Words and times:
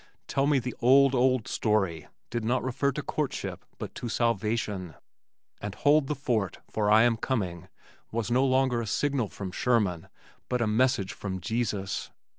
Tell 0.27 0.47
Me 0.47 0.57
the 0.57 0.73
Old 0.79 1.13
Old 1.13 1.47
Story 1.47 2.07
did 2.31 2.43
not 2.43 2.63
refer 2.63 2.91
to 2.91 3.03
courtship 3.03 3.63
but 3.77 3.93
to 3.93 4.09
salvation, 4.09 4.95
and 5.61 5.75
Hold 5.75 6.07
the 6.07 6.15
Fort 6.15 6.57
for 6.67 6.89
I 6.89 7.03
am 7.03 7.17
Coming 7.17 7.67
was 8.11 8.31
no 8.31 8.43
longer 8.43 8.81
a 8.81 8.87
signal 8.87 9.27
from 9.29 9.51
Sherman, 9.51 10.09
but 10.49 10.59
a 10.59 10.65
Message 10.65 11.13
from 11.13 11.39
Jesus. 11.39 12.09